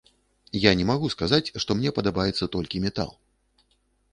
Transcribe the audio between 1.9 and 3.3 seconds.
падабаецца толькі метал.